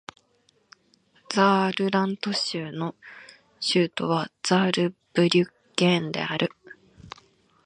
[1.29, 2.95] ザールラント州の
[3.59, 6.49] 州都はザールブリュッケンである